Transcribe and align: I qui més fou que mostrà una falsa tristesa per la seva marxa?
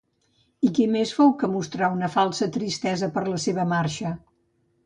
I 0.67 0.69
qui 0.77 0.87
més 0.93 1.11
fou 1.17 1.29
que 1.43 1.49
mostrà 1.51 1.89
una 1.97 2.11
falsa 2.15 2.49
tristesa 2.57 3.11
per 3.19 3.27
la 3.29 3.39
seva 3.47 3.71
marxa? 3.75 4.19